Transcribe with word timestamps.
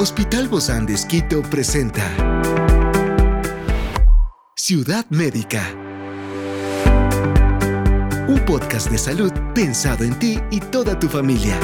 Hospital 0.00 0.46
Bozán 0.46 0.86
de 0.86 0.94
Esquito 0.94 1.42
presenta 1.42 2.04
Ciudad 4.54 5.04
Médica. 5.10 5.74
Un 8.28 8.40
podcast 8.46 8.92
de 8.92 8.98
salud 8.98 9.32
pensado 9.56 10.04
en 10.04 10.16
ti 10.20 10.38
y 10.52 10.60
toda 10.60 10.96
tu 11.00 11.08
familia. 11.08 11.58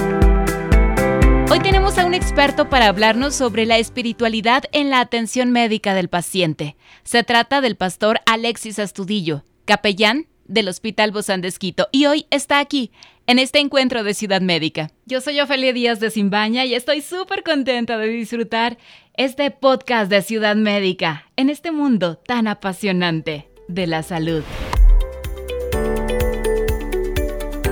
Hoy 1.49 1.61
tenemos 1.61 1.97
a 1.97 2.07
un 2.07 2.13
experto 2.13 2.69
para 2.69 2.89
hablarnos 2.89 3.37
sobre 3.37 3.67
la 3.67 3.79
espiritualidad 3.79 4.65
en 4.73 4.91
la 4.91 4.99
atención 4.99 5.53
médica 5.53 5.95
del 5.95 6.09
paciente. 6.09 6.75
Se 7.05 7.23
trata 7.23 7.61
del 7.61 7.77
pastor 7.77 8.19
Alexis 8.27 8.81
Astudillo, 8.81 9.45
capellán 9.65 10.27
del 10.47 10.69
Hospital 10.69 11.11
Bozán 11.11 11.41
de 11.41 11.53
y 11.93 12.07
hoy 12.07 12.27
está 12.31 12.59
aquí 12.59 12.91
en 13.27 13.39
este 13.39 13.59
encuentro 13.59 14.05
de 14.05 14.15
Ciudad 14.15 14.41
Médica. 14.41 14.91
Yo 15.07 15.21
soy 15.21 15.41
Ofelia 15.41 15.73
Díaz 15.73 16.01
de 16.01 16.11
Simbaña 16.11 16.65
y 16.65 16.75
estoy 16.75 17.01
súper 17.01 17.43
contenta 17.43 17.97
de 17.99 18.09
disfrutar 18.09 18.79
este 19.17 19.51
podcast 19.51 20.11
de 20.11 20.23
Ciudad 20.23 20.57
Médica 20.57 21.25
en 21.37 21.51
este 21.51 21.71
mundo 21.71 22.17
tan 22.17 22.49
apasionante 22.49 23.49
de 23.69 23.87
la 23.87 24.03
salud. 24.03 24.43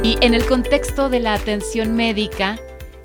Y 0.02 0.16
en 0.20 0.34
el 0.34 0.44
contexto 0.46 1.08
de 1.10 1.20
la 1.20 1.34
atención 1.34 1.94
médica, 1.94 2.58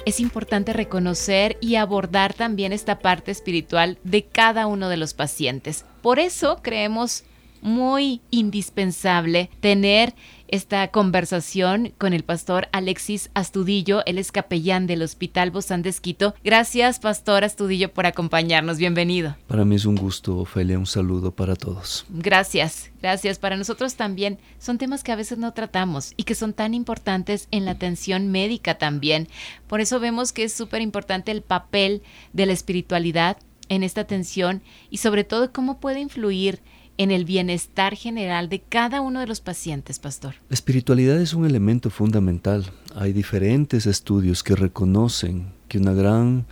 es 0.07 0.21
importante 0.21 0.71
reconocer 0.71 1.57
y 1.59 1.75
abordar 1.75 2.33
también 2.33 2.71
esta 2.71 2.99
parte 2.99 3.29
espiritual 3.29 3.99
de 4.03 4.23
cada 4.23 4.65
uno 4.65 4.87
de 4.87 4.95
los 4.95 5.13
pacientes. 5.13 5.83
Por 6.01 6.17
eso 6.17 6.61
creemos 6.63 7.25
muy 7.61 8.21
indispensable 8.31 9.49
tener 9.59 10.13
esta 10.47 10.87
conversación 10.89 11.93
con 11.97 12.13
el 12.13 12.23
pastor 12.23 12.67
Alexis 12.71 13.29
Astudillo. 13.33 14.03
Él 14.05 14.17
es 14.17 14.31
capellán 14.31 14.87
del 14.87 15.01
Hospital 15.01 15.51
Bozán 15.51 15.81
de 15.81 15.89
Esquito. 15.89 16.35
Gracias, 16.43 16.99
pastor 16.99 17.43
Astudillo, 17.43 17.93
por 17.93 18.05
acompañarnos. 18.05 18.77
Bienvenido. 18.77 19.35
Para 19.47 19.65
mí 19.65 19.75
es 19.75 19.85
un 19.85 19.95
gusto, 19.95 20.37
Ofelia. 20.37 20.79
Un 20.79 20.85
saludo 20.85 21.31
para 21.31 21.55
todos. 21.55 22.05
Gracias, 22.09 22.91
gracias. 23.01 23.39
Para 23.39 23.57
nosotros 23.57 23.95
también 23.95 24.39
son 24.59 24.77
temas 24.77 25.03
que 25.03 25.11
a 25.11 25.17
veces 25.17 25.37
no 25.37 25.53
tratamos 25.53 26.13
y 26.17 26.23
que 26.23 26.35
son 26.35 26.53
tan 26.53 26.73
importantes 26.73 27.47
en 27.51 27.65
la 27.65 27.71
atención 27.71 28.27
médica 28.27 28.77
también. 28.77 29.27
Por 29.67 29.81
eso 29.81 29.99
vemos 29.99 30.31
que 30.31 30.43
es 30.43 30.53
súper 30.53 30.81
importante 30.81 31.31
el 31.31 31.41
papel 31.41 32.01
de 32.33 32.45
la 32.45 32.53
espiritualidad 32.53 33.37
en 33.69 33.83
esta 33.83 34.01
atención 34.01 34.61
y 34.89 34.97
sobre 34.97 35.23
todo 35.23 35.51
cómo 35.51 35.79
puede 35.79 35.99
influir 35.99 36.61
en 36.97 37.11
el 37.11 37.25
bienestar 37.25 37.95
general 37.95 38.49
de 38.49 38.61
cada 38.61 39.01
uno 39.01 39.19
de 39.19 39.27
los 39.27 39.41
pacientes, 39.41 39.99
pastor? 39.99 40.35
La 40.49 40.55
espiritualidad 40.55 41.19
es 41.21 41.33
un 41.33 41.45
elemento 41.45 41.89
fundamental. 41.89 42.65
Hay 42.95 43.13
diferentes 43.13 43.85
estudios 43.85 44.43
que 44.43 44.55
reconocen 44.55 45.53
que 45.67 45.77
una 45.77 45.93
gran 45.93 46.45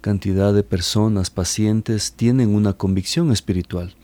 cantidad 0.00 0.52
de 0.52 0.64
personas, 0.64 1.30
pacientes, 1.30 2.12
tienen 2.14 2.54
una 2.54 2.72
convicción 2.72 3.30
espiritual. 3.30 3.94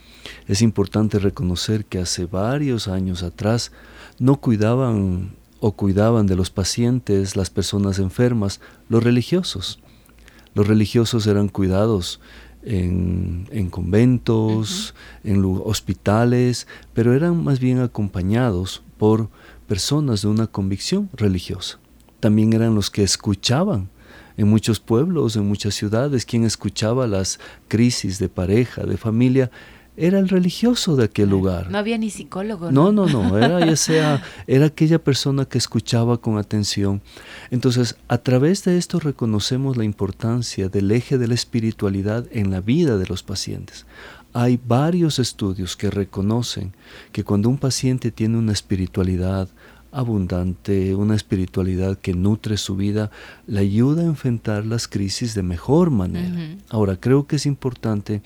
Es 0.47 0.63
importante 0.63 1.19
reconocer 1.19 1.85
que 1.85 1.99
hace 1.99 2.27
varios 2.27 2.87
años 2.87 3.23
atrás 3.23 3.73
no 4.19 4.37
cuidaban 4.37 5.37
o 5.61 5.73
cuidaban 5.73 6.27
de 6.27 6.37
los 6.37 6.51
pacientes, 6.51 7.35
las 7.35 7.51
personas 7.51 7.99
enfermas, 7.99 8.61
los 8.89 9.03
religiosos. 9.03 9.81
Los 10.55 10.69
religiosos 10.69 11.27
eran 11.27 11.49
cuidados 11.49 12.21
en, 12.69 13.69
conventos, 13.71 14.95
en 15.25 15.43
hospitales, 15.65 16.67
pero 16.93 17.15
eran 17.15 17.43
más 17.43 17.61
bien 17.61 17.81
acompañados 17.81 18.83
por 18.99 19.29
personas 19.67 20.23
de 20.23 20.29
una 20.29 20.47
convicción 20.47 21.09
religiosa. 21.15 21.79
También 22.21 22.53
eran 22.53 22.75
los 22.75 22.91
que 22.91 23.03
escuchaban 23.03 23.89
en 24.37 24.49
muchos 24.49 24.81
pueblos, 24.81 25.37
en 25.37 25.49
muchas 25.49 25.75
ciudades, 25.75 26.27
quien 26.27 26.45
escuchaba 26.45 27.07
las 27.07 27.41
crisis 27.69 28.19
de 28.19 28.29
pareja, 28.29 28.85
de 28.85 28.97
familia, 28.97 29.51
era 29.99 30.19
el 30.19 30.29
religioso 30.29 30.97
de 30.97 31.05
aquel 31.05 31.29
lugar. 31.29 31.71
No 31.71 31.79
había 31.79 31.99
ni 31.99 32.11
psicólogo. 32.11 32.71
No, 32.71 32.93
no, 32.93 33.07
no, 33.07 33.37
era 33.37 33.65
ya 33.65 33.77
sea, 33.77 34.23
era 34.47 34.67
aquella 34.67 35.03
persona 35.03 35.45
que 35.45 35.59
escuchaba 35.59 36.19
con 36.19 36.39
atención. 36.39 37.03
Entonces, 37.51 37.97
a 38.07 38.19
través 38.19 38.65
de 38.65 38.79
esto 38.79 39.01
reconocemos 39.01 39.77
la 39.77 39.85
importancia 39.85 40.69
del 40.69 40.91
eje 40.93 41.19
de 41.19 41.27
la 41.27 41.35
espiritualidad 41.35 42.27
en 42.31 42.51
la 42.51 42.61
vida 42.61 42.97
de 42.97 43.07
los 43.07 43.23
pacientes. 43.23 43.87
Hay 44.33 44.61
varios 44.65 45.19
estudios 45.19 45.77
que 45.77 45.91
reconocen 45.91 46.73
que 47.13 47.25
cuando 47.25 47.49
un 47.49 47.59
paciente 47.59 48.13
tiene 48.13 48.39
una 48.39 48.53
espiritualidad 48.53 49.49
abundante, 49.91 50.95
una 50.95 51.15
espiritualidad 51.15 51.99
que 51.99 52.15
nutre 52.15 52.57
su 52.57 52.77
vida, 52.77 53.11
le 53.47 53.61
ayuda 53.61 54.03
a 54.03 54.07
enfrentar 54.07 54.67
las 54.67 54.87
crisis 54.87 55.35
de 55.35 55.43
mejor 55.43 55.91
manera. 55.91 56.57
Ahora, 56.69 56.97
creo 56.97 57.27
que 57.27 57.37
es 57.37 57.47
importante 57.47 58.23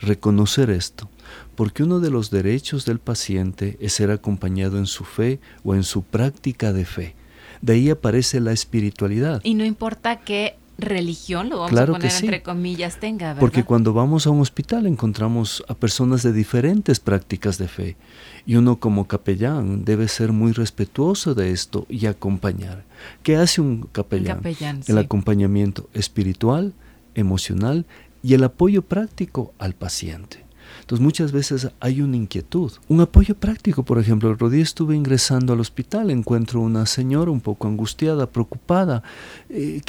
reconocer 0.00 0.70
esto, 0.70 1.08
porque 1.54 1.82
uno 1.82 2.00
de 2.00 2.10
los 2.10 2.30
derechos 2.30 2.84
del 2.84 2.98
paciente 2.98 3.76
es 3.80 3.94
ser 3.94 4.10
acompañado 4.10 4.78
en 4.78 4.86
su 4.86 5.04
fe 5.04 5.40
o 5.64 5.74
en 5.74 5.82
su 5.82 6.02
práctica 6.02 6.72
de 6.72 6.84
fe. 6.84 7.14
De 7.62 7.74
ahí 7.74 7.90
aparece 7.90 8.40
la 8.40 8.52
espiritualidad. 8.52 9.40
Y 9.42 9.54
no 9.54 9.64
importa 9.64 10.20
qué 10.20 10.56
religión, 10.78 11.48
lo 11.48 11.60
vamos 11.60 11.78
a 11.78 11.86
poner 11.86 12.12
entre 12.12 12.42
comillas, 12.42 13.00
tenga, 13.00 13.28
¿verdad? 13.28 13.40
Porque 13.40 13.64
cuando 13.64 13.92
vamos 13.92 14.26
a 14.26 14.30
un 14.30 14.40
hospital 14.40 14.86
encontramos 14.86 15.64
a 15.68 15.74
personas 15.74 16.22
de 16.22 16.32
diferentes 16.32 17.00
prácticas 17.00 17.58
de 17.58 17.68
fe 17.68 17.96
y 18.44 18.56
uno 18.56 18.76
como 18.76 19.08
capellán 19.08 19.84
debe 19.84 20.08
ser 20.08 20.32
muy 20.32 20.52
respetuoso 20.52 21.34
de 21.34 21.52
esto 21.52 21.86
y 21.88 22.06
acompañar. 22.06 22.84
¿Qué 23.22 23.36
hace 23.36 23.60
un 23.60 23.88
capellán? 23.92 24.42
el 24.86 24.98
acompañamiento 24.98 25.88
espiritual, 25.94 26.74
emocional 27.14 27.86
y 28.22 28.34
el 28.34 28.44
apoyo 28.44 28.82
práctico 28.82 29.54
al 29.58 29.74
paciente. 29.74 30.45
Entonces 30.86 31.02
muchas 31.02 31.32
veces 31.32 31.68
hay 31.80 32.00
una 32.00 32.16
inquietud. 32.16 32.70
Un 32.86 33.00
apoyo 33.00 33.34
práctico, 33.34 33.82
por 33.82 33.98
ejemplo, 33.98 34.28
el 34.28 34.36
otro 34.36 34.50
día 34.50 34.62
estuve 34.62 34.94
ingresando 34.94 35.52
al 35.52 35.58
hospital, 35.58 36.12
encuentro 36.12 36.60
una 36.60 36.86
señora 36.86 37.32
un 37.32 37.40
poco 37.40 37.66
angustiada, 37.66 38.30
preocupada. 38.30 39.02
Eh, 39.50 39.80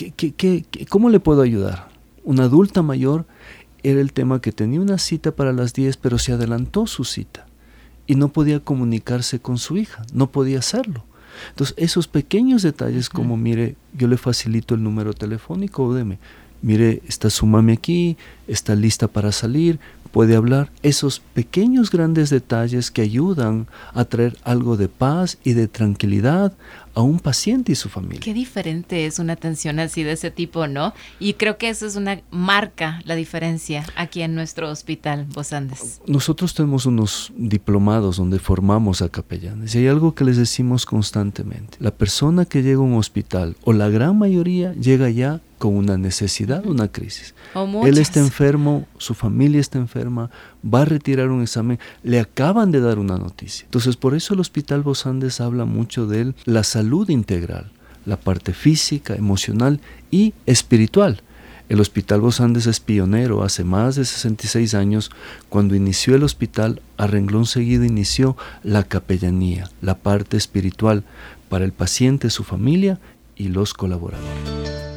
cómo 0.89 1.11
le 1.11 1.19
puedo 1.19 1.43
ayudar? 1.43 1.89
Una 2.23 2.45
adulta 2.45 2.81
mayor 2.81 3.27
era 3.83 4.01
el 4.01 4.11
tema 4.11 4.41
que 4.41 4.51
tenía 4.51 4.81
una 4.81 4.97
cita 4.97 5.31
para 5.33 5.53
las 5.53 5.75
10, 5.75 5.97
pero 5.97 6.17
se 6.17 6.33
adelantó 6.33 6.87
su 6.87 7.03
cita 7.03 7.45
y 8.07 8.15
no 8.15 8.29
podía 8.29 8.59
comunicarse 8.59 9.39
con 9.39 9.59
su 9.59 9.77
hija, 9.77 10.03
no 10.13 10.31
podía 10.31 10.57
hacerlo. 10.57 11.05
Entonces, 11.49 11.75
esos 11.77 12.07
pequeños 12.07 12.63
detalles 12.63 13.07
como, 13.07 13.37
mire, 13.37 13.75
yo 13.93 14.07
le 14.07 14.17
facilito 14.17 14.73
el 14.73 14.81
número 14.81 15.13
telefónico, 15.13 15.93
deme, 15.93 16.17
mire, 16.61 17.01
está 17.07 17.29
su 17.29 17.45
mami 17.45 17.73
aquí, 17.73 18.17
está 18.47 18.75
lista 18.75 19.07
para 19.07 19.31
salir, 19.31 19.79
puede 20.07 20.35
hablar, 20.35 20.71
esos 20.81 21.19
pequeños 21.19 21.91
grandes 21.91 22.29
detalles 22.29 22.89
que 22.91 23.01
ayudan 23.01 23.67
a 23.93 24.05
traer 24.05 24.37
algo 24.43 24.77
de 24.77 24.87
paz 24.87 25.37
y 25.43 25.53
de 25.53 25.67
tranquilidad 25.67 26.53
a 26.95 27.01
un 27.01 27.19
paciente 27.19 27.71
y 27.71 27.75
su 27.75 27.89
familia. 27.89 28.21
Qué 28.21 28.33
diferente 28.33 29.05
es 29.05 29.19
una 29.19 29.33
atención 29.33 29.79
así 29.79 30.01
de 30.01 30.13
ese 30.13 30.31
tipo, 30.31 30.65
¿no? 30.65 30.93
Y 31.19 31.33
creo 31.33 31.59
que 31.59 31.69
eso 31.69 31.85
es 31.85 31.95
una 31.95 32.21
marca 32.31 33.01
la 33.05 33.13
diferencia 33.15 33.85
aquí 33.95 34.23
en 34.23 34.33
nuestro 34.33 34.71
hospital 34.71 35.27
Vos 35.35 35.53
Andes. 35.53 36.01
Nosotros 36.07 36.55
tenemos 36.55 36.87
unos 36.87 37.31
diplomados 37.37 38.17
donde 38.17 38.39
formamos 38.39 39.03
a 39.03 39.09
capellanes 39.09 39.75
y 39.75 39.79
hay 39.79 39.87
algo 39.87 40.15
que 40.15 40.23
les 40.23 40.37
decimos 40.37 40.87
constantemente. 40.87 41.77
La 41.79 41.91
persona 41.91 42.45
que 42.45 42.63
llega 42.63 42.79
a 42.79 42.81
un 42.81 42.95
hospital 42.95 43.55
o 43.63 43.73
la 43.73 43.89
gran 43.89 44.17
mayoría 44.17 44.73
llega 44.73 45.11
ya 45.11 45.41
con 45.57 45.75
una 45.75 45.97
necesidad, 45.97 46.65
una 46.65 46.87
crisis. 46.87 47.33
Él 47.83 47.97
está 47.97 48.19
enfermo, 48.19 48.87
su 48.97 49.13
familia 49.13 49.59
está 49.59 49.79
enferma, 49.79 50.29
va 50.63 50.81
a 50.81 50.85
retirar 50.85 51.29
un 51.29 51.41
examen, 51.41 51.79
le 52.03 52.19
acaban 52.19 52.71
de 52.71 52.79
dar 52.79 52.99
una 52.99 53.17
noticia. 53.17 53.65
Entonces, 53.65 53.95
por 53.95 54.15
eso 54.15 54.33
el 54.33 54.39
Hospital 54.39 54.83
Bosandes 54.83 55.41
habla 55.41 55.65
mucho 55.65 56.07
de 56.07 56.33
la 56.45 56.63
salud 56.63 57.09
integral, 57.09 57.71
la 58.05 58.17
parte 58.17 58.53
física, 58.53 59.15
emocional 59.15 59.79
y 60.11 60.33
espiritual. 60.45 61.21
El 61.69 61.81
Hospital 61.81 62.21
Bosandes 62.21 62.65
es 62.65 62.79
pionero 62.79 63.43
hace 63.43 63.65
más 63.65 63.95
de 63.95 64.05
66 64.05 64.73
años. 64.73 65.11
Cuando 65.49 65.75
inició 65.75 66.15
el 66.15 66.23
hospital, 66.23 66.81
a 66.95 67.07
renglón 67.07 67.45
seguido 67.45 67.83
inició 67.83 68.37
la 68.63 68.83
capellanía, 68.83 69.69
la 69.81 69.97
parte 69.97 70.37
espiritual 70.37 71.03
para 71.49 71.65
el 71.65 71.73
paciente, 71.73 72.29
su 72.29 72.45
familia 72.45 72.99
y 73.35 73.49
los 73.49 73.73
colaboradores. 73.73 74.96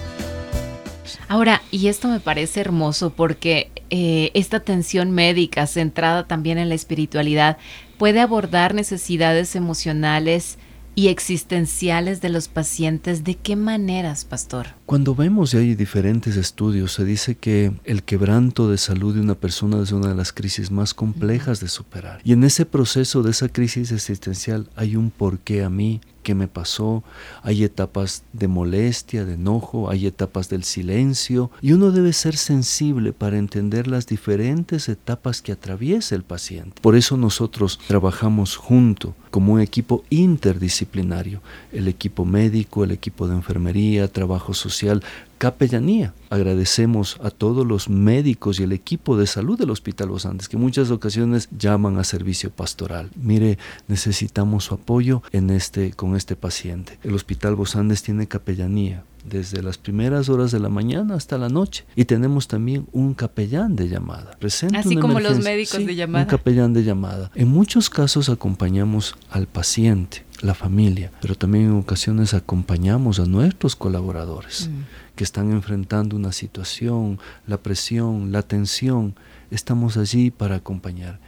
Ahora, 1.27 1.61
Y 1.71 1.87
esto 1.87 2.07
me 2.07 2.19
parece 2.19 2.59
hermoso 2.59 3.11
porque 3.11 3.71
eh, 3.89 4.31
esta 4.33 4.57
atención 4.57 5.11
médica 5.11 5.67
centrada 5.67 6.27
también 6.27 6.57
en 6.57 6.69
la 6.69 6.75
espiritualidad 6.75 7.57
puede 7.97 8.19
abordar 8.19 8.73
necesidades 8.73 9.55
emocionales, 9.55 10.57
y 10.95 11.07
existenciales 11.07 12.21
de 12.21 12.29
los 12.29 12.47
pacientes. 12.47 13.23
¿De 13.23 13.35
qué 13.35 13.55
maneras, 13.55 14.25
pastor? 14.25 14.67
Cuando 14.85 15.15
vemos 15.15 15.53
y 15.53 15.57
hay 15.57 15.75
diferentes 15.75 16.35
estudios, 16.35 16.93
se 16.93 17.05
dice 17.05 17.35
que 17.35 17.71
el 17.85 18.03
quebranto 18.03 18.69
de 18.69 18.77
salud 18.77 19.15
de 19.15 19.21
una 19.21 19.35
persona 19.35 19.81
es 19.81 19.91
una 19.91 20.09
de 20.09 20.15
las 20.15 20.33
crisis 20.33 20.69
más 20.69 20.93
complejas 20.93 21.59
de 21.59 21.69
superar. 21.69 22.19
Y 22.23 22.33
en 22.33 22.43
ese 22.43 22.65
proceso 22.65 23.23
de 23.23 23.31
esa 23.31 23.49
crisis 23.49 23.91
existencial 23.91 24.69
hay 24.75 24.95
un 24.95 25.11
porqué 25.11 25.63
a 25.63 25.69
mí, 25.69 26.01
qué 26.21 26.35
me 26.35 26.47
pasó, 26.47 27.03
hay 27.43 27.63
etapas 27.63 28.23
de 28.33 28.47
molestia, 28.47 29.25
de 29.25 29.33
enojo, 29.33 29.89
hay 29.89 30.07
etapas 30.07 30.49
del 30.49 30.63
silencio, 30.63 31.51
y 31.61 31.73
uno 31.73 31.91
debe 31.91 32.13
ser 32.13 32.37
sensible 32.37 33.13
para 33.13 33.37
entender 33.37 33.87
las 33.87 34.07
diferentes 34.07 34.89
etapas 34.89 35.41
que 35.41 35.51
atraviesa 35.51 36.15
el 36.15 36.23
paciente. 36.23 36.81
Por 36.81 36.95
eso 36.95 37.17
nosotros 37.17 37.79
trabajamos 37.87 38.55
junto 38.55 39.15
como 39.29 39.53
un 39.53 39.61
equipo 39.61 40.03
interdisciplinario, 40.09 41.41
el 41.71 41.87
equipo 41.87 42.25
médico, 42.25 42.83
el 42.83 42.91
equipo 42.91 43.27
de 43.27 43.35
enfermería, 43.35 44.07
trabajo 44.07 44.53
social, 44.53 45.01
capellanía. 45.41 46.13
Agradecemos 46.29 47.17
a 47.23 47.31
todos 47.31 47.65
los 47.65 47.89
médicos 47.89 48.59
y 48.59 48.63
el 48.63 48.73
equipo 48.73 49.17
de 49.17 49.25
salud 49.25 49.57
del 49.57 49.71
Hospital 49.71 50.09
Los 50.09 50.27
Andes 50.27 50.47
que 50.47 50.55
muchas 50.55 50.91
ocasiones 50.91 51.49
llaman 51.57 51.97
a 51.97 52.03
servicio 52.03 52.51
pastoral. 52.51 53.09
Mire, 53.15 53.57
necesitamos 53.87 54.65
su 54.65 54.75
apoyo 54.75 55.23
en 55.31 55.49
este, 55.49 55.93
con 55.93 56.15
este 56.15 56.35
paciente. 56.35 56.99
El 57.01 57.15
Hospital 57.15 57.55
Los 57.55 57.75
Andes 57.75 58.03
tiene 58.03 58.27
capellanía 58.27 59.03
desde 59.25 59.63
las 59.63 59.79
primeras 59.79 60.29
horas 60.29 60.51
de 60.51 60.59
la 60.59 60.69
mañana 60.69 61.15
hasta 61.15 61.39
la 61.39 61.49
noche. 61.49 61.85
Y 61.95 62.05
tenemos 62.05 62.47
también 62.47 62.85
un 62.91 63.15
capellán 63.15 63.75
de 63.75 63.89
llamada. 63.89 64.37
Presente 64.37 64.77
Así 64.77 64.95
como 64.95 65.19
los 65.19 65.39
médicos 65.39 65.83
de 65.83 65.95
llamada. 65.95 66.25
Un 66.25 66.29
capellán 66.29 66.73
de 66.73 66.83
llamada. 66.83 67.31
En 67.33 67.47
muchos 67.47 67.89
casos 67.89 68.29
acompañamos 68.29 69.15
al 69.31 69.47
paciente, 69.47 70.23
la 70.41 70.53
familia, 70.53 71.11
pero 71.19 71.33
también 71.33 71.65
en 71.65 71.79
ocasiones 71.79 72.35
acompañamos 72.35 73.19
a 73.19 73.25
nuestros 73.25 73.75
colaboradores 73.75 74.69
mm. 74.69 75.00
Que 75.15 75.23
están 75.23 75.51
enfrentando 75.51 76.15
una 76.15 76.31
situación, 76.31 77.19
la 77.47 77.57
presión, 77.57 78.31
la 78.31 78.41
tensión. 78.41 79.15
Estamos 79.49 79.97
allí 79.97 80.31
para 80.31 80.55
acompañar. 80.55 81.19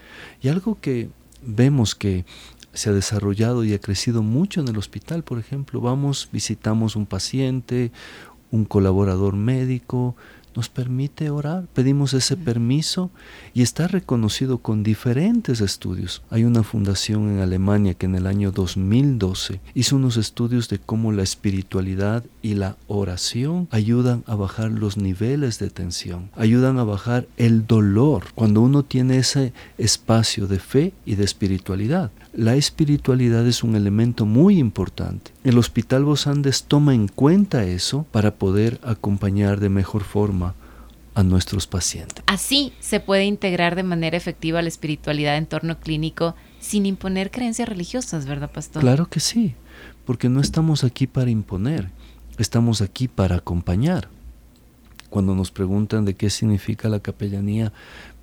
Y 0.41 0.47
algo 0.47 0.79
que 0.79 1.09
vemos 1.41 1.95
que 1.95 2.25
se 2.73 2.89
ha 2.89 2.93
desarrollado 2.93 3.63
y 3.63 3.73
ha 3.73 3.79
crecido 3.79 4.23
mucho 4.23 4.61
en 4.61 4.67
el 4.67 4.77
hospital, 4.77 5.23
por 5.23 5.39
ejemplo. 5.39 5.79
Vamos, 5.81 6.29
visitamos 6.31 6.95
un 6.95 7.05
paciente, 7.05 7.91
un 8.51 8.65
colaborador 8.65 9.35
médico, 9.35 10.15
nos 10.55 10.69
permite 10.69 11.29
orar, 11.29 11.65
pedimos 11.73 12.13
ese 12.13 12.37
permiso 12.37 13.11
y 13.53 13.61
está 13.61 13.87
reconocido 13.87 14.59
con 14.59 14.83
diferentes 14.83 15.61
estudios. 15.61 16.21
Hay 16.29 16.43
una 16.43 16.63
fundación 16.63 17.29
en 17.29 17.39
Alemania 17.39 17.93
que 17.93 18.05
en 18.05 18.15
el 18.15 18.27
año 18.27 18.51
2012 18.51 19.59
hizo 19.73 19.95
unos 19.95 20.17
estudios 20.17 20.69
de 20.69 20.79
cómo 20.79 21.11
la 21.11 21.23
espiritualidad 21.23 22.23
y 22.41 22.55
la 22.55 22.77
oración 22.87 23.67
ayudan 23.71 24.23
a 24.27 24.35
bajar 24.35 24.71
los 24.71 24.97
niveles 24.97 25.59
de 25.59 25.69
tensión, 25.69 26.29
ayudan 26.35 26.79
a 26.79 26.83
bajar 26.83 27.27
el 27.37 27.65
dolor 27.67 28.25
cuando 28.35 28.61
uno 28.61 28.83
tiene 28.83 29.17
ese 29.17 29.53
espacio 29.77 30.47
de 30.47 30.59
fe 30.59 30.93
y 31.05 31.15
de 31.15 31.23
espiritualidad. 31.23 32.11
La 32.33 32.55
espiritualidad 32.55 33.45
es 33.45 33.63
un 33.63 33.75
elemento 33.75 34.25
muy 34.25 34.57
importante. 34.57 35.31
El 35.43 35.59
Hospital 35.59 36.03
Bosandes 36.03 36.63
toma 36.63 36.95
en 36.95 37.07
cuenta 37.07 37.63
eso 37.63 38.07
para 38.11 38.35
poder 38.35 38.79
acompañar 38.83 39.59
de 39.59 39.69
mejor 39.69 40.03
forma 40.03 40.42
a 41.15 41.23
nuestros 41.23 41.67
pacientes. 41.67 42.23
Así 42.27 42.73
se 42.79 42.99
puede 42.99 43.25
integrar 43.25 43.75
de 43.75 43.83
manera 43.83 44.17
efectiva 44.17 44.61
la 44.61 44.67
espiritualidad 44.67 45.37
en 45.37 45.45
torno 45.45 45.79
clínico 45.79 46.35
sin 46.59 46.85
imponer 46.85 47.31
creencias 47.31 47.69
religiosas, 47.69 48.25
¿verdad, 48.25 48.51
pastor? 48.51 48.81
Claro 48.81 49.07
que 49.07 49.19
sí, 49.19 49.55
porque 50.05 50.29
no 50.29 50.41
estamos 50.41 50.83
aquí 50.83 51.07
para 51.07 51.29
imponer, 51.29 51.89
estamos 52.37 52.81
aquí 52.81 53.07
para 53.07 53.37
acompañar. 53.37 54.09
Cuando 55.09 55.35
nos 55.35 55.51
preguntan 55.51 56.05
de 56.05 56.15
qué 56.15 56.29
significa 56.29 56.89
la 56.89 56.99
capellanía, 56.99 57.71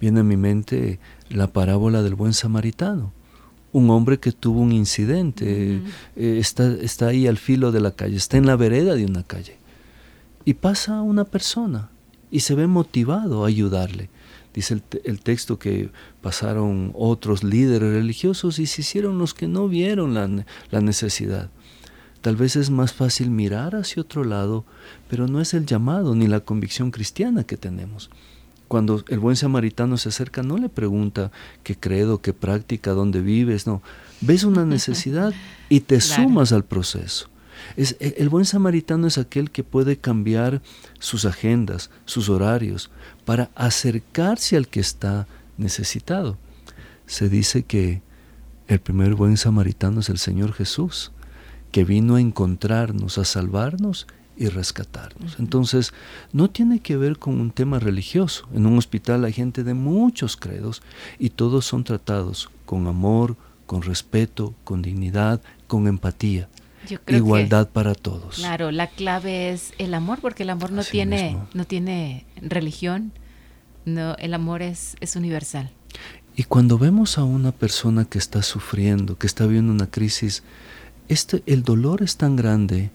viene 0.01 0.21
a 0.21 0.25
mi 0.25 0.37
mente 0.37 0.99
la 1.29 1.47
parábola 1.47 2.03
del 2.03 2.17
buen 2.17 2.33
samaritano 2.33 3.13
un 3.73 3.91
hombre 3.91 4.19
que 4.19 4.33
tuvo 4.33 4.61
un 4.61 4.73
incidente, 4.73 5.81
eh, 6.17 6.39
está, 6.39 6.73
está 6.73 7.09
ahí 7.09 7.27
al 7.27 7.37
filo 7.37 7.73
de 7.73 7.81
la 7.81 7.93
calle, 7.93 8.17
está 8.17 8.37
en 8.37 8.47
la 8.47 8.57
vereda 8.57 8.95
de 8.95 9.05
una 9.05 9.23
calle. 9.23 9.59
Y 10.45 10.55
pasa 10.55 11.03
una 11.03 11.25
persona 11.25 11.91
y 12.31 12.41
se 12.41 12.55
ve 12.55 12.67
motivado 12.67 13.44
a 13.44 13.49
ayudarle. 13.49 14.09
Dice 14.55 14.75
el, 14.75 14.82
el, 15.05 15.21
texto 15.21 15.59
que 15.59 15.91
pasaron 16.23 16.93
otros 16.94 17.44
líderes 17.44 17.93
religiosos 17.93 18.59
y 18.59 18.67
se 18.67 18.81
hicieron 18.81 19.19
los 19.19 19.32
que 19.32 19.47
no 19.47 19.69
vieron 19.69 20.15
la, 20.15 20.44
la 20.71 20.81
necesidad. 20.81 21.50
Tal 22.21 22.37
vez 22.37 22.56
es 22.56 22.69
más 22.71 22.93
fácil 22.93 23.31
mirar 23.31 23.77
hacia 23.77 24.03
otro 24.03 24.25
lado, 24.25 24.65
pero 25.09 25.29
no 25.29 25.41
es 25.41 25.55
el 25.55 25.67
llamado 25.67 26.15
ni 26.15 26.27
la 26.27 26.41
convicción 26.41 26.91
cristiana 26.91 27.44
que 27.44 27.56
tenemos 27.56 28.11
cuando 28.71 29.03
el 29.09 29.19
buen 29.19 29.35
samaritano 29.35 29.97
se 29.97 30.11
acerca, 30.11 30.44
no 30.44 30.56
le 30.56 30.69
pregunta 30.69 31.32
qué 31.65 31.75
credo, 31.75 32.23
qué 32.23 32.32
práctica, 32.32 32.93
dónde 32.93 33.21
vives, 33.21 33.67
no. 33.67 33.82
Ves 34.21 34.44
una 34.44 34.65
necesidad 34.65 35.35
y 35.69 35.81
te 35.81 36.00
sumas 36.00 36.53
al 36.53 36.65
proceso. 36.65 37.29
Es, 37.77 37.97
e, 38.01 38.17
el 38.19 38.29
buen 38.29 38.45
samaritano 38.45 39.07
es 39.07 39.19
aquel 39.19 39.51
que 39.51 39.65
puede 39.65 39.97
cambiar 39.97 40.62
sus 40.99 41.25
agendas, 41.25 41.91
sus 42.05 42.29
horarios, 42.29 42.91
para 43.25 43.51
acercarse 43.55 44.57
al 44.57 44.69
que 44.69 44.81
está 44.81 45.27
necesitado. 45.57 46.39
Se 47.07 47.29
dice 47.29 47.65
que 47.65 48.03
el 48.69 48.81
primer 48.81 49.15
buen 49.15 49.37
samaritano 49.37 50.01
es 50.01 50.09
el 50.09 50.19
Señor 50.19 50.53
Jesús, 50.53 51.12
que 51.73 51.85
vino 51.85 52.17
a 52.17 52.21
encontrarnos, 52.21 53.19
a 53.19 53.25
salvarnos 53.25 54.06
y 54.37 54.49
rescatarnos. 54.49 55.37
Entonces, 55.39 55.93
no 56.33 56.49
tiene 56.49 56.81
que 56.81 56.97
ver 56.97 57.19
con 57.19 57.41
un 57.41 57.51
tema 57.51 57.79
religioso. 57.79 58.49
En 58.55 58.67
un 58.67 58.79
hospital 58.79 59.25
hay 59.25 59.33
gente 59.33 59.65
de 59.65 59.75
muchos 59.75 60.37
credos 60.37 60.83
y 61.19 61.31
todos 61.31 61.67
son 61.67 61.85
tratados 61.85 62.49
con 62.65 62.87
amor, 62.87 63.37
con 63.67 63.83
respeto, 63.83 64.55
con 64.65 64.81
dignidad, 64.81 65.43
con 65.67 65.87
empatía. 65.87 66.49
Igualdad 67.06 67.69
para 67.69 67.94
todos. 67.94 68.37
Claro, 68.37 68.71
la 68.71 68.87
clave 68.88 69.50
es 69.50 69.73
el 69.79 69.94
amor, 69.94 70.19
porque 70.21 70.43
el 70.44 70.50
amor 70.50 70.73
no 70.73 70.82
tiene, 70.82 71.37
no 71.55 71.65
tiene 71.65 72.25
religión, 72.41 73.12
no, 73.85 74.15
el 74.17 74.34
amor 74.34 74.63
es, 74.63 74.96
es 75.01 75.17
universal. 75.17 75.70
Y 76.37 76.44
cuando 76.44 76.79
vemos 76.79 77.19
a 77.19 77.25
una 77.25 77.53
persona 77.53 78.05
que 78.05 78.19
está 78.19 78.43
sufriendo, 78.43 79.19
que 79.19 79.27
está 79.27 79.44
viviendo 79.46 79.72
una 79.72 79.91
crisis, 79.91 80.43
este, 81.08 81.43
el 81.46 81.65
dolor 81.65 82.03
es 82.03 82.17
tan 82.17 82.37
grande 82.37 82.91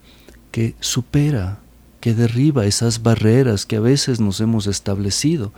que 0.52 0.74
supera, 0.80 1.60
que 2.00 2.14
derriba 2.14 2.66
esas 2.66 3.04
barreras 3.04 3.66
que 3.66 3.76
a 3.76 3.82
veces 3.82 4.20
nos 4.20 4.40
hemos 4.40 4.68
establecido. 4.68 5.52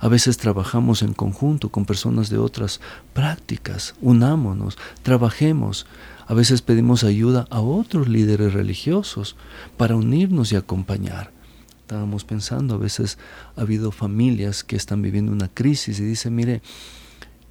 A 0.00 0.08
veces 0.08 0.38
trabajamos 0.38 1.02
en 1.02 1.12
conjunto 1.12 1.70
con 1.70 1.84
personas 1.84 2.30
de 2.30 2.38
otras 2.38 2.80
prácticas, 3.12 3.94
unámonos, 4.00 4.78
trabajemos. 5.02 5.86
A 6.28 6.34
veces 6.34 6.60
pedimos 6.60 7.04
ayuda 7.04 7.46
a 7.48 7.62
otros 7.62 8.06
líderes 8.06 8.52
religiosos 8.52 9.34
para 9.78 9.96
unirnos 9.96 10.52
y 10.52 10.56
acompañar. 10.56 11.32
Estábamos 11.80 12.24
pensando, 12.24 12.74
a 12.74 12.78
veces 12.78 13.16
ha 13.56 13.62
habido 13.62 13.92
familias 13.92 14.62
que 14.62 14.76
están 14.76 15.00
viviendo 15.00 15.32
una 15.32 15.48
crisis 15.48 15.98
y 16.00 16.04
dicen, 16.04 16.34
mire, 16.34 16.60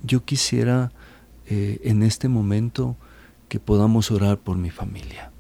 yo 0.03 0.23
quisiera 0.23 0.91
eh, 1.47 1.79
en 1.85 2.03
este 2.03 2.27
momento 2.27 2.95
que 3.49 3.59
podamos 3.59 4.11
orar 4.11 4.37
por 4.37 4.57
mi 4.57 4.69
familia. 4.69 5.31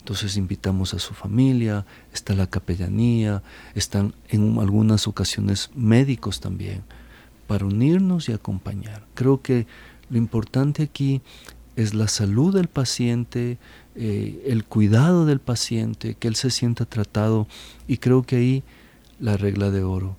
Entonces 0.00 0.36
invitamos 0.36 0.92
a 0.92 0.98
su 0.98 1.14
familia, 1.14 1.86
está 2.12 2.34
la 2.34 2.48
capellanía, 2.48 3.42
están 3.74 4.14
en 4.28 4.58
algunas 4.58 5.08
ocasiones 5.08 5.70
médicos 5.74 6.40
también, 6.40 6.82
para 7.46 7.64
unirnos 7.64 8.28
y 8.28 8.32
acompañar. 8.32 9.06
Creo 9.14 9.40
que 9.40 9.66
lo 10.10 10.18
importante 10.18 10.82
aquí 10.82 11.22
es 11.76 11.94
la 11.94 12.08
salud 12.08 12.54
del 12.54 12.68
paciente, 12.68 13.58
eh, 13.94 14.42
el 14.46 14.64
cuidado 14.64 15.26
del 15.26 15.40
paciente, 15.40 16.14
que 16.14 16.28
él 16.28 16.36
se 16.36 16.50
sienta 16.50 16.84
tratado 16.84 17.46
y 17.86 17.98
creo 17.98 18.22
que 18.22 18.36
ahí 18.36 18.62
la 19.20 19.36
regla 19.36 19.70
de 19.70 19.82
oro, 19.82 20.16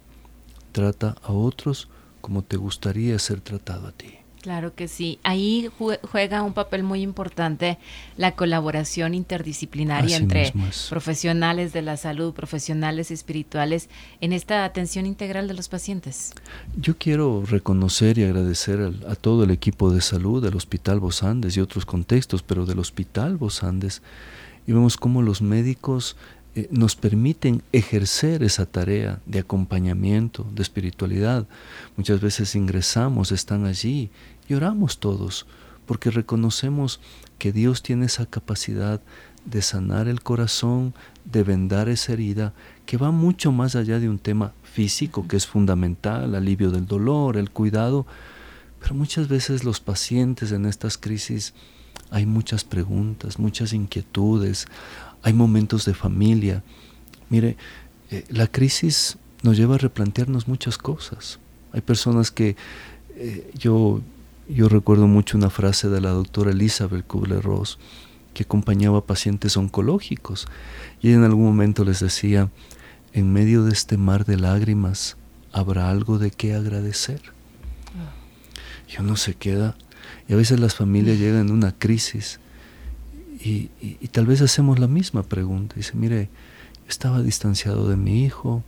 trata 0.72 1.16
a 1.24 1.32
otros 1.32 1.90
como 2.22 2.42
te 2.42 2.58
gustaría 2.58 3.20
ser 3.20 3.42
tratado 3.42 3.88
a 3.88 3.92
ti. 3.92 4.23
Claro 4.44 4.76
que 4.76 4.90
sí. 4.90 5.20
Ahí 5.24 5.70
juega 6.12 6.44
un 6.44 6.52
papel 6.52 6.84
muy 6.84 7.02
importante 7.02 7.78
la 8.18 8.34
colaboración 8.34 9.14
interdisciplinaria 9.14 10.18
entre 10.18 10.52
profesionales 10.90 11.72
de 11.72 11.82
la 11.82 11.96
salud, 11.96 12.34
profesionales 12.34 13.10
espirituales 13.10 13.88
en 14.20 14.34
esta 14.34 14.66
atención 14.66 15.06
integral 15.06 15.48
de 15.48 15.54
los 15.54 15.70
pacientes. 15.70 16.34
Yo 16.76 16.98
quiero 16.98 17.46
reconocer 17.46 18.18
y 18.18 18.26
agradecer 18.26 18.92
a, 19.08 19.16
todo 19.16 19.46
el 19.46 19.52
equipo 19.52 19.94
de 19.94 20.02
salud 20.02 20.44
del 20.44 20.58
Hospital 20.58 21.00
Bosandes 21.00 21.56
y 21.56 21.62
otros 21.62 21.86
contextos, 21.86 22.44
pero 22.44 22.66
del 22.66 22.80
Hospital 22.80 23.38
Bosandes, 23.38 24.02
y 24.68 24.74
vemos 24.74 24.98
cómo 24.98 25.22
los 25.22 25.42
médicos 25.42 26.18
eh, 26.56 26.68
nos 26.72 26.96
permiten 26.96 27.64
ejercer 27.72 28.44
esa 28.44 28.66
tarea 28.66 29.20
de 29.26 29.40
acompañamiento, 29.40 30.46
de 30.54 30.62
espiritualidad. 30.62 31.48
Muchas 31.98 32.22
veces 32.22 32.56
ingresamos, 32.56 33.32
están 33.32 33.66
allí 33.66 34.12
y 34.48 34.54
oramos 34.54 35.00
todos, 35.00 35.48
porque 35.86 36.12
reconocemos 36.12 37.00
que 37.40 37.52
Dios 37.52 37.82
tiene 37.82 38.06
esa 38.06 38.26
capacidad 38.26 39.02
de 39.46 39.62
sanar 39.62 40.08
el 40.08 40.22
corazón, 40.22 40.94
de 41.26 41.44
vendar 41.44 41.90
esa 41.90 42.14
herida, 42.14 42.54
que 42.86 42.98
va 42.98 43.12
mucho 43.12 43.52
más 43.52 43.76
allá 43.76 44.00
de 44.00 44.10
un 44.10 44.20
tema 44.20 44.54
físico, 44.64 45.28
que 45.28 45.38
es 45.38 45.48
fundamental, 45.48 46.36
alivio 46.36 46.72
del 46.72 46.86
dolor, 46.86 47.38
el 47.38 47.50
cuidado, 47.50 48.06
pero 48.80 48.96
muchas 48.96 49.28
veces 49.28 49.64
los 49.64 49.80
pacientes 49.80 50.52
en 50.52 50.66
estas 50.66 50.98
crisis 50.98 51.54
hay 52.12 52.26
muchas 52.26 52.64
preguntas, 52.64 53.40
muchas 53.40 53.74
inquietudes, 53.74 54.68
hay 55.24 55.34
momentos 55.34 55.86
de 55.86 55.94
familia. 55.94 56.64
Mire, 57.30 57.58
eh, 58.12 58.26
la 58.30 58.48
crisis 58.48 59.18
nos 59.42 59.58
lleva 59.58 59.76
a 59.76 59.80
replantearnos 59.80 60.48
muchas 60.48 60.78
cosas. 60.78 61.40
Hay 61.72 61.82
personas 61.82 62.30
que 62.30 62.56
eh, 63.16 63.52
yo, 63.58 64.02
yo 64.48 64.70
recuerdo 64.70 65.08
mucho 65.08 65.38
una 65.38 65.50
frase 65.50 65.90
de 65.90 66.02
la 66.02 66.10
doctora 66.10 66.52
Elizabeth 66.52 67.08
Kubler-Ross 67.08 67.80
que 68.34 68.44
acompañaba 68.44 69.00
a 69.00 69.06
pacientes 69.06 69.58
oncológicos 69.58 70.48
y 71.02 71.12
en 71.12 71.24
algún 71.24 71.46
momento 71.46 71.84
les 71.84 72.00
decía, 72.00 72.50
en 73.14 73.32
medio 73.32 73.64
de 73.64 73.74
este 73.74 73.98
mar 73.98 74.26
de 74.26 74.38
lágrimas 74.38 75.18
habrá 75.52 75.90
algo 75.90 76.20
de 76.20 76.32
qué 76.32 76.54
agradecer. 76.54 77.22
Y 78.92 79.02
uno 79.02 79.16
se 79.16 79.34
queda, 79.34 79.76
y 80.28 80.34
a 80.34 80.36
veces 80.36 80.60
las 80.60 80.76
familias 80.76 81.18
llegan 81.18 81.48
en 81.48 81.52
una 81.52 81.72
crisis 81.72 82.40
y, 83.44 84.08
tal 84.08 84.26
vez 84.26 84.42
hacemos 84.42 84.80
la 84.80 84.88
misma 84.88 85.24
pregunta. 85.24 85.76
Dice, 85.76 85.94
mire, 85.96 86.30
estaba 86.88 87.22
distanciado 87.22 87.90
de 87.90 87.98
mi 87.98 88.24
hijo, 88.24 88.64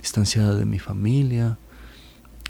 distanciada 0.00 0.54
de 0.54 0.66
mi 0.66 0.78
familia, 0.78 1.58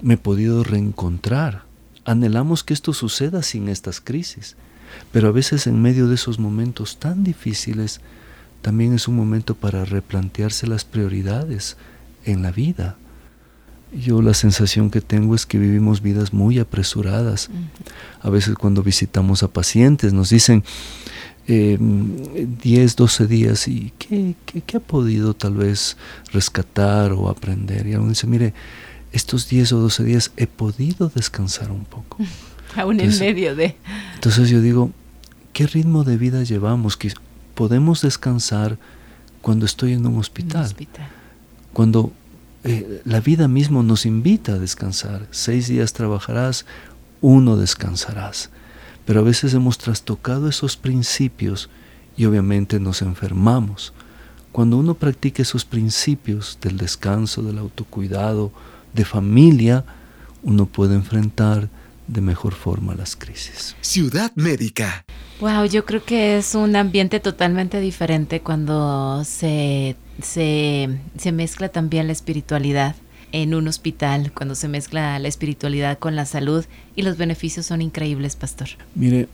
me 0.03 0.15
he 0.15 0.19
podido 0.19 0.65
reencontrar. 0.65 1.65
Anhelamos 2.05 2.65
que 2.65 2.75
esto 2.75 2.93
suceda 2.93 3.43
sin 3.43 3.69
estas 3.69 4.01
crisis, 4.01 4.57
pero 5.13 5.29
a 5.29 5.33
veces 5.33 5.67
en 5.67 5.81
medio 5.81 6.09
de 6.09 6.17
esos 6.17 6.39
momentos 6.39 6.99
tan 6.99 7.23
difíciles, 7.23 8.01
también 8.61 8.95
es 8.95 9.07
un 9.07 9.17
momento 9.17 9.55
para 9.55 9.85
replantearse 9.85 10.67
las 10.67 10.85
prioridades 10.85 11.77
en 12.25 12.43
la 12.43 12.51
vida. 12.51 12.97
Yo 13.93 14.23
la 14.23 14.35
sensación 14.35 14.91
que 14.91 15.01
tengo 15.01 15.35
es 15.35 15.45
que 15.45 15.59
vivimos 15.59 16.01
vidas 16.01 16.33
muy 16.33 16.59
apresuradas. 16.59 17.51
A 18.23 18.31
veces 18.31 18.55
cuando 18.55 18.83
visitamos 18.83 19.43
a 19.43 19.49
pacientes 19.49 20.15
nos 20.15 20.31
dicen, 20.31 20.65
10, 21.47 22.97
12 22.97 23.27
días 23.27 23.67
y 23.67 23.93
¿qué, 23.99 24.35
¿qué, 24.47 24.77
ha 24.77 24.81
podido 24.81 25.35
tal 25.35 25.55
vez 25.55 25.97
rescatar 26.33 27.13
o 27.13 27.29
aprender. 27.29 27.87
Y 27.87 27.97
uno 27.97 28.11
dice, 28.11 28.27
mire, 28.27 28.55
estos 29.13 29.49
10 29.49 29.73
o 29.73 29.79
12 29.81 30.05
días 30.05 30.31
he 30.37 30.47
podido 30.47 31.11
descansar 31.13 31.71
un 31.71 31.85
poco. 31.85 32.19
Aún 32.77 33.01
en 33.01 33.19
medio 33.19 33.57
de... 33.57 33.77
Entonces 34.15 34.49
yo 34.49 34.61
digo, 34.61 34.91
¿qué 35.53 35.67
ritmo 35.67 36.05
de 36.05 36.17
vida 36.17 36.43
llevamos? 36.45 36.97
Que 36.97 37.13
podemos 37.55 38.03
descansar 38.03 38.79
cuando 39.41 39.67
estoy 39.67 39.93
en 39.93 40.07
un 40.07 40.19
hospital. 40.19 40.75
Cuando 41.73 42.13
eh, 42.65 43.03
la 43.05 43.21
vida 43.21 43.49
mismo 43.49 43.83
nos 43.83 44.07
invita 44.07 44.53
a 44.53 44.59
descansar. 44.59 45.27
Seis 45.33 45.67
días 45.67 45.93
trabajarás, 45.93 46.65
uno 47.21 47.57
descansarás 47.57 48.51
pero 49.05 49.21
a 49.21 49.25
veces 49.25 49.55
hemos 49.55 49.79
trastocado 49.79 50.49
esos 50.49 50.77
principios 50.77 51.69
y 52.17 52.25
obviamente 52.27 52.79
nos 52.79 53.03
enfermamos. 53.03 53.93
Cuando 54.53 54.77
uno 54.77 54.95
practica 54.95 55.43
esos 55.43 55.65
principios 55.65 56.59
del 56.61 56.77
descanso, 56.77 57.43
del 57.43 57.59
autocuidado, 57.59 58.53
de 58.93 59.05
familia, 59.05 59.85
uno 60.43 60.67
puede 60.67 60.95
enfrentar 60.95 61.69
de 62.07 62.21
mejor 62.21 62.53
forma 62.53 62.95
las 62.95 63.17
crisis. 63.17 63.75
Ciudad 63.81 64.33
Médica. 64.35 65.05
Wow, 65.41 65.65
yo 65.65 65.85
creo 65.87 66.05
que 66.05 66.37
es 66.39 66.55
un 66.55 66.77
ambiente 66.77 67.21
totalmente 67.21 67.81
diferente 67.81 68.41
cuando 68.41 69.25
se, 69.25 69.97
se, 70.21 71.01
se 71.17 71.33
mezcla 71.33 71.69
también 71.69 72.07
la 72.07 72.13
espiritualidad 72.13 72.95
en 73.33 73.55
un 73.55 73.69
hospital 73.69 74.33
cuando 74.33 74.55
se 74.55 74.69
mezcla 74.69 75.19
la 75.19 75.29
espiritualidad 75.29 75.99
con 75.99 76.17
la 76.17 76.27
salud 76.27 76.65
y 76.95 77.03
los 77.03 77.17
beneficios 77.17 77.67
son 77.67 77.83
increíbles, 77.83 78.37
pastor. 78.37 78.69
Mire, 78.95 79.29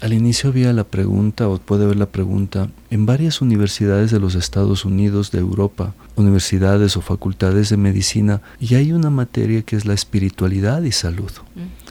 al 0.00 0.12
inicio 0.12 0.50
había 0.50 0.72
la 0.72 0.84
pregunta, 0.84 1.48
o 1.48 1.58
puede 1.58 1.84
haber 1.84 1.96
la 1.96 2.06
pregunta, 2.06 2.68
en 2.90 3.06
varias 3.06 3.40
universidades 3.40 4.10
de 4.10 4.20
los 4.20 4.34
Estados 4.34 4.84
Unidos, 4.84 5.30
de 5.30 5.38
Europa, 5.38 5.94
universidades 6.16 6.96
o 6.96 7.00
facultades 7.00 7.70
de 7.70 7.78
medicina, 7.78 8.42
y 8.60 8.74
hay 8.74 8.92
una 8.92 9.08
materia 9.08 9.62
que 9.62 9.76
es 9.76 9.86
la 9.86 9.94
espiritualidad 9.94 10.82
y 10.82 10.92
salud. 10.92 11.30
Mm. 11.54 11.85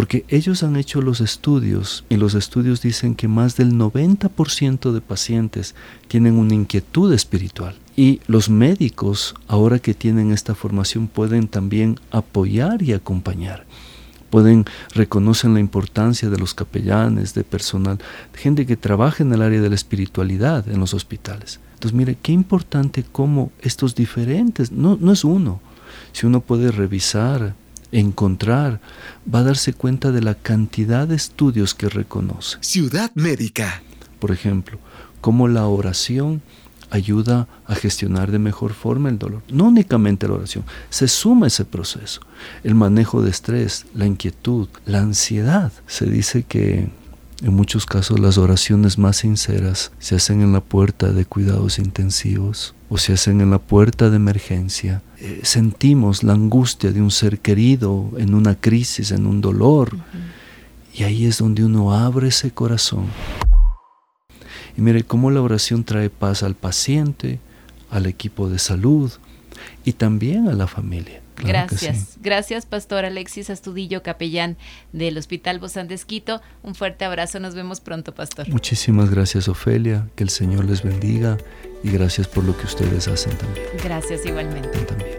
Porque 0.00 0.24
ellos 0.28 0.62
han 0.62 0.76
hecho 0.76 1.02
los 1.02 1.20
estudios 1.20 2.06
y 2.08 2.16
los 2.16 2.32
estudios 2.32 2.80
dicen 2.80 3.14
que 3.14 3.28
más 3.28 3.58
del 3.58 3.74
90% 3.74 4.92
de 4.92 5.00
pacientes 5.02 5.74
tienen 6.08 6.38
una 6.38 6.54
inquietud 6.54 7.12
espiritual. 7.12 7.76
Y 7.96 8.20
los 8.26 8.48
médicos, 8.48 9.34
ahora 9.46 9.78
que 9.78 9.92
tienen 9.92 10.32
esta 10.32 10.54
formación, 10.54 11.06
pueden 11.06 11.48
también 11.48 12.00
apoyar 12.12 12.80
y 12.82 12.94
acompañar. 12.94 13.66
Pueden, 14.30 14.64
reconocen 14.94 15.52
la 15.52 15.60
importancia 15.60 16.30
de 16.30 16.38
los 16.38 16.54
capellanes, 16.54 17.34
de 17.34 17.44
personal, 17.44 17.98
gente 18.32 18.64
que 18.64 18.78
trabaja 18.78 19.22
en 19.22 19.30
el 19.34 19.42
área 19.42 19.60
de 19.60 19.68
la 19.68 19.74
espiritualidad 19.74 20.66
en 20.66 20.80
los 20.80 20.94
hospitales. 20.94 21.60
Entonces, 21.74 21.92
mire, 21.92 22.16
qué 22.22 22.32
importante 22.32 23.04
cómo 23.12 23.52
estos 23.60 23.94
diferentes, 23.94 24.72
no, 24.72 24.96
no 24.98 25.12
es 25.12 25.24
uno, 25.24 25.60
si 26.12 26.24
uno 26.24 26.40
puede 26.40 26.70
revisar, 26.70 27.54
encontrar, 27.92 28.80
va 29.32 29.40
a 29.40 29.44
darse 29.44 29.72
cuenta 29.72 30.12
de 30.12 30.22
la 30.22 30.34
cantidad 30.34 31.08
de 31.08 31.16
estudios 31.16 31.74
que 31.74 31.88
reconoce. 31.88 32.58
Ciudad 32.60 33.10
médica. 33.14 33.82
Por 34.18 34.30
ejemplo, 34.30 34.78
cómo 35.20 35.48
la 35.48 35.66
oración 35.66 36.42
ayuda 36.90 37.48
a 37.66 37.74
gestionar 37.74 38.30
de 38.30 38.38
mejor 38.38 38.72
forma 38.72 39.08
el 39.08 39.18
dolor. 39.18 39.42
No 39.48 39.64
únicamente 39.64 40.28
la 40.28 40.34
oración, 40.34 40.64
se 40.90 41.08
suma 41.08 41.46
ese 41.46 41.64
proceso. 41.64 42.20
El 42.64 42.74
manejo 42.74 43.22
de 43.22 43.30
estrés, 43.30 43.86
la 43.94 44.06
inquietud, 44.06 44.68
la 44.86 44.98
ansiedad. 44.98 45.72
Se 45.86 46.06
dice 46.06 46.42
que 46.42 46.90
en 47.42 47.54
muchos 47.54 47.86
casos 47.86 48.18
las 48.18 48.38
oraciones 48.38 48.98
más 48.98 49.18
sinceras 49.18 49.92
se 49.98 50.16
hacen 50.16 50.42
en 50.42 50.52
la 50.52 50.60
puerta 50.60 51.12
de 51.12 51.24
cuidados 51.24 51.78
intensivos 51.78 52.74
o 52.88 52.98
se 52.98 53.14
hacen 53.14 53.40
en 53.40 53.50
la 53.50 53.58
puerta 53.58 54.10
de 54.10 54.16
emergencia. 54.16 55.02
Eh, 55.18 55.40
sentimos 55.42 56.22
la 56.22 56.34
angustia 56.34 56.92
de 56.92 57.00
un 57.00 57.10
ser 57.10 57.38
querido 57.38 58.10
en 58.18 58.34
una 58.34 58.54
crisis, 58.54 59.10
en 59.10 59.26
un 59.26 59.40
dolor. 59.40 59.96
Y 60.92 61.04
ahí 61.04 61.24
es 61.24 61.38
donde 61.38 61.64
uno 61.64 61.94
abre 61.94 62.28
ese 62.28 62.50
corazón 62.50 63.06
y 64.76 64.80
mire 64.80 65.02
cómo 65.02 65.30
la 65.30 65.42
oración 65.42 65.84
trae 65.84 66.10
paz 66.10 66.42
al 66.42 66.54
paciente, 66.54 67.38
al 67.90 68.06
equipo 68.06 68.48
de 68.48 68.58
salud 68.58 69.10
y 69.84 69.92
también 69.92 70.48
a 70.48 70.52
la 70.52 70.66
familia. 70.66 71.20
Gracias, 71.42 72.16
gracias 72.20 72.66
Pastor 72.66 73.04
Alexis 73.04 73.50
Astudillo, 73.50 74.02
capellán 74.02 74.56
del 74.92 75.18
Hospital 75.18 75.58
Bozán 75.58 75.88
de 75.88 75.94
Esquito. 75.94 76.40
Un 76.62 76.74
fuerte 76.74 77.04
abrazo, 77.04 77.40
nos 77.40 77.54
vemos 77.54 77.80
pronto, 77.80 78.14
Pastor. 78.14 78.48
Muchísimas 78.48 79.10
gracias 79.10 79.48
Ofelia, 79.48 80.08
que 80.16 80.24
el 80.24 80.30
Señor 80.30 80.64
les 80.64 80.82
bendiga 80.82 81.38
y 81.82 81.90
gracias 81.90 82.28
por 82.28 82.44
lo 82.44 82.56
que 82.56 82.66
ustedes 82.66 83.08
hacen 83.08 83.36
también. 83.36 83.66
Gracias 83.82 84.24
igualmente. 84.26 84.78
También. 84.80 85.18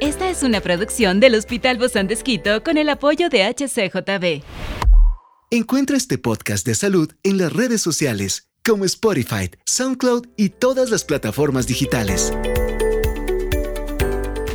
Esta 0.00 0.28
es 0.28 0.42
una 0.42 0.60
producción 0.60 1.20
del 1.20 1.34
Hospital 1.34 1.78
Bozán 1.78 2.06
de 2.06 2.14
Esquito 2.14 2.62
con 2.62 2.76
el 2.76 2.88
apoyo 2.90 3.28
de 3.30 3.44
HCJB. 3.44 4.44
Encuentra 5.50 5.96
este 5.96 6.18
podcast 6.18 6.66
de 6.66 6.74
salud 6.74 7.10
en 7.22 7.38
las 7.38 7.52
redes 7.52 7.80
sociales 7.80 8.50
como 8.64 8.84
Spotify, 8.84 9.50
SoundCloud 9.64 10.26
y 10.36 10.50
todas 10.50 10.90
las 10.90 11.04
plataformas 11.04 11.66
digitales. 11.66 12.32